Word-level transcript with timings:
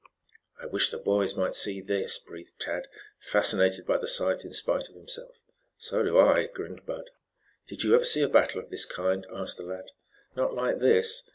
"I 0.59 0.65
wish 0.65 0.89
the 0.89 0.97
boys 0.97 1.35
might 1.37 1.53
see 1.53 1.79
this," 1.79 2.17
breathed 2.17 2.59
Tad, 2.59 2.87
fascinated 3.19 3.85
by 3.85 3.99
the 3.99 4.07
sight 4.07 4.43
in 4.43 4.51
spite 4.51 4.89
of 4.89 4.95
himself. 4.95 5.35
"So 5.77 6.01
do 6.01 6.17
I," 6.17 6.47
grinned 6.47 6.87
Bud. 6.87 7.11
"Did 7.67 7.83
you 7.83 7.93
ever 7.93 8.03
see 8.05 8.23
a 8.23 8.27
battle 8.27 8.59
of 8.61 8.71
this 8.71 8.85
kind?" 8.85 9.27
asked 9.31 9.57
the 9.57 9.63
lad. 9.63 9.91
"Not 10.35 10.55
like 10.55 10.79
this. 10.79 11.21